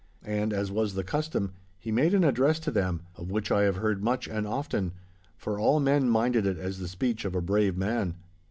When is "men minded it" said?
5.79-6.57